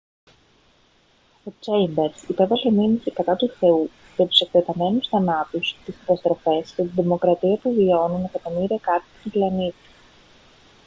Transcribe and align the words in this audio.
ο 1.43 1.51
τσέιμπερς 1.59 2.23
υπέβαλε 2.23 2.71
μήνυση 2.71 3.11
κατά 3.11 3.35
του 3.35 3.49
θεού 3.49 3.89
για 4.15 4.27
«τους 4.27 4.39
εκτεταμένους 4.39 5.07
θανάτους 5.07 5.75
τις 5.85 5.97
καταστροφές 5.99 6.71
και 6.71 6.81
την 6.83 6.95
τρομοκρατία 6.95 7.57
που 7.57 7.73
βιώνουν 7.73 8.23
εκατομμύρια 8.23 8.79
κάτοικοι 8.81 9.19
του 9.23 9.29
πλανήτη» 9.29 9.87